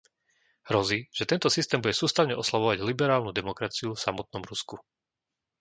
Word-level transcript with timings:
Hrozí, 0.69 0.99
že 1.17 1.29
tento 1.31 1.45
systém 1.57 1.77
bude 1.83 1.93
sústavne 2.01 2.33
oslabovať 2.41 2.77
liberálnu 2.89 3.29
demokraciu 3.39 3.89
v 3.93 4.01
samotnom 4.05 4.41
Rusku. 4.49 4.75